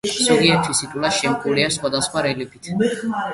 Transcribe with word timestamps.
ზოგი 0.27 0.47
სიტულა 0.77 1.11
შემკულია 1.17 1.69
სხვადასხვა 1.77 2.25
რელიეფით. 2.29 2.73